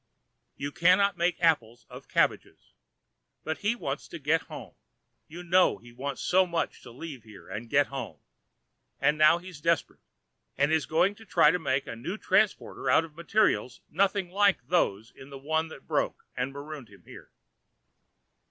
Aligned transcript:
You 0.57 0.71
cannot 0.71 1.15
make 1.15 1.39
apples 1.43 1.85
of 1.87 2.07
cabbages. 2.07 2.73
But 3.43 3.59
he 3.59 3.75
wants 3.75 4.07
to 4.07 4.17
get 4.17 4.41
home 4.49 4.73
you 5.27 5.43
know 5.43 5.77
he 5.77 5.91
wants 5.91 6.23
so 6.23 6.47
much 6.47 6.81
to 6.81 6.89
leave 6.89 7.21
here 7.23 7.47
and 7.47 7.69
get 7.69 7.85
home 7.85 8.17
and 8.99 9.15
now 9.15 9.37
he's 9.37 9.61
desperate, 9.61 9.99
and 10.57 10.71
is 10.71 10.87
going 10.87 11.13
to 11.13 11.25
try 11.27 11.51
making 11.55 11.93
a 11.93 11.95
new 11.95 12.17
transporter 12.17 12.89
out 12.89 13.05
of 13.05 13.13
materials 13.15 13.81
nothing 13.91 14.31
like 14.31 14.67
those 14.69 15.11
in 15.15 15.29
the 15.29 15.37
one 15.37 15.67
that 15.67 15.85
broke 15.87 16.25
and 16.35 16.51
marooned 16.51 16.89
him 16.89 17.03
here." 17.03 17.29